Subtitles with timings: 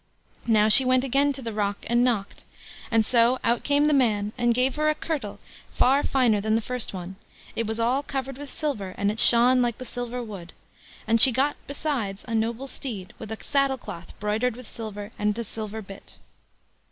[0.47, 2.43] Now she went again to the rock and knocked,
[2.89, 5.39] and so out came the man, and gave her a kirtle
[5.73, 7.17] far finer than the first one;
[7.55, 10.53] it was all covered with silver, and it shone like the silver wood;
[11.05, 15.37] and she got besides a noble steed, with a saddle cloth broidered with silver, and
[15.37, 16.17] a silver bit.